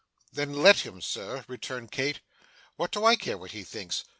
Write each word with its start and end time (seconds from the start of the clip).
'Then 0.33 0.51
let 0.51 0.79
him, 0.79 0.99
sir,' 0.99 1.45
retorted 1.47 1.91
Kit; 1.91 2.21
'what 2.75 2.89
do 2.91 3.05
I 3.05 3.15
care, 3.15 3.35
sir, 3.35 3.37
what 3.37 3.51
he 3.51 3.63
thinks? 3.63 4.03